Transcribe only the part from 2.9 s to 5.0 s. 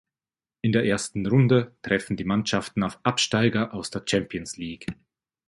Absteiger aus der Champions League.